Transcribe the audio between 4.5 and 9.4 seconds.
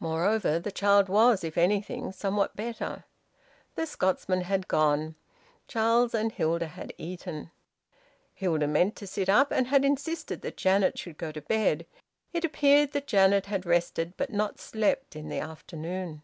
gone. Charles and Hilda had eaten. Hilda meant to sit